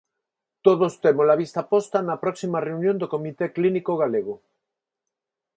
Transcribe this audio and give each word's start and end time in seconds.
Todos 0.65 0.93
temos 1.03 1.27
a 1.33 1.39
vista 1.43 1.61
posta 1.71 1.97
na 2.07 2.15
próxima 2.23 2.63
reunión 2.67 2.95
do 3.01 3.11
comité 3.13 3.45
clínico 3.55 3.93
galego. 4.01 4.35